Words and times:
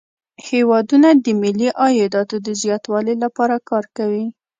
هیوادونه 0.47 1.09
د 1.23 1.25
ملي 1.41 1.69
عایداتو 1.81 2.35
د 2.45 2.47
زیاتوالي 2.61 3.15
لپاره 3.23 3.55
کار 3.69 3.85
کوي 3.97 4.25